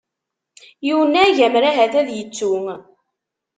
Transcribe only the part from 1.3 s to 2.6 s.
ammer ahat ad yettu.